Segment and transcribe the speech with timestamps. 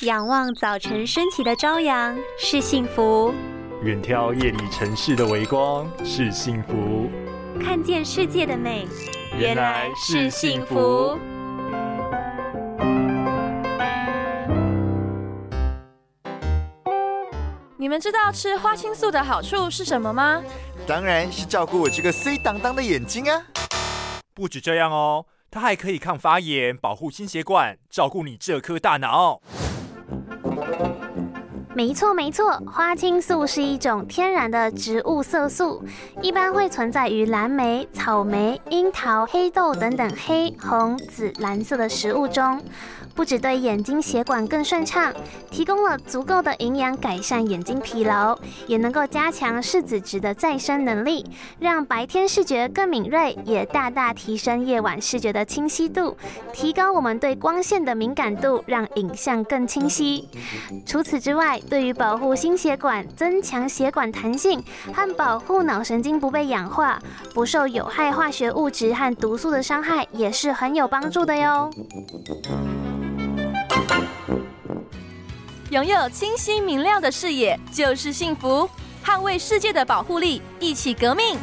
[0.00, 3.32] 仰望早晨升起的朝阳是幸福，
[3.84, 7.08] 远眺夜里城市的微光是幸福，
[7.62, 8.88] 看见世界的美
[9.38, 11.16] 原来是幸福。
[17.78, 20.42] 你们知道吃花青素的好处是什么吗？
[20.88, 23.46] 当然是照顾我这个碎当当的眼睛啊！
[24.34, 29.40] 不止这样哦，它还可以抗发炎、保护心血管、照顾你这颗大脑。
[31.74, 35.82] 没错没错，花青素是一种天然的植物色素，
[36.22, 42.62] 一般会存在于蓝莓、草莓、樱桃、黑豆等等黑、红、紫、蓝色的食物中。
[43.14, 45.14] 不只对眼睛血管更顺畅，
[45.48, 51.24] 提供了足够的营养，改善眼睛疲劳，也能够加强视子值的再生能力，
[51.60, 56.16] 让白天视觉更敏锐，也大大提升夜晚视觉的清晰度，
[56.52, 60.28] 提高我们对光线的敏感度，让影像更清晰。
[60.84, 64.62] 除此之外，对于保护心血管、增强血管弹性
[64.92, 66.98] 和保护脑神经不被氧化、
[67.32, 71.70] 不受有害化学物质和毒素的伤害，也是很有帮助的哟。
[75.70, 78.68] 拥有清晰明亮的视野就是幸福，
[79.04, 81.36] 捍卫世界的保护力，一起革命。